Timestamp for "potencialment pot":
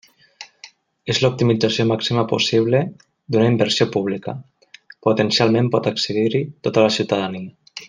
5.09-5.91